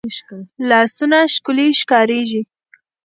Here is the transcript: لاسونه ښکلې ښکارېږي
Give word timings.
لاسونه 0.69 1.19
ښکلې 1.33 1.67
ښکارېږي 1.79 2.41